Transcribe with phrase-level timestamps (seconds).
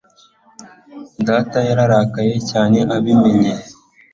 [1.27, 3.53] Data yararakaye cyane abimenye.